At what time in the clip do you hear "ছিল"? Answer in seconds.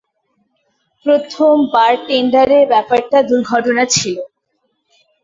3.95-4.15